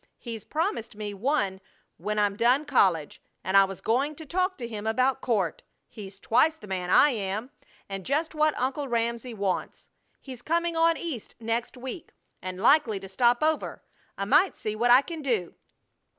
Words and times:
He's 0.17 0.43
promised 0.43 0.95
me 0.95 1.13
one 1.13 1.61
when 1.97 2.17
I'm 2.17 2.35
done 2.35 2.65
college, 2.65 3.21
and 3.43 3.55
I 3.55 3.65
was 3.65 3.81
going 3.81 4.15
to 4.15 4.25
talk 4.25 4.57
to 4.57 4.67
him 4.67 4.87
about 4.87 5.21
Court. 5.21 5.61
He's 5.87 6.17
twice 6.19 6.55
the 6.55 6.65
man 6.65 6.89
I 6.89 7.11
am 7.11 7.51
and 7.87 8.03
just 8.03 8.33
what 8.33 8.57
Uncle 8.59 8.87
Ramsey 8.87 9.35
wants. 9.35 9.89
He's 10.19 10.41
coming 10.41 10.75
on 10.75 10.97
East 10.97 11.35
next 11.39 11.77
week, 11.77 12.13
and 12.41 12.59
likely 12.59 12.99
to 12.99 13.07
stop 13.07 13.43
over. 13.43 13.83
I 14.17 14.25
might 14.25 14.57
see 14.57 14.75
what 14.75 14.89
I 14.89 15.03
can 15.03 15.21
do." 15.21 15.53